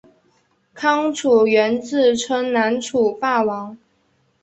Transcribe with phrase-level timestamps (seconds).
[0.73, 3.77] 康楚元自称南楚霸王。